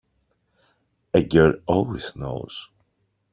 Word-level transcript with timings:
A 1.13 1.21
girl 1.21 1.59
always 1.67 2.15
knows. 2.15 2.69